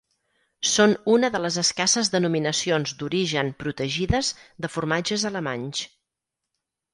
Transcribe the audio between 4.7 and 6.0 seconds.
formatges alemanys.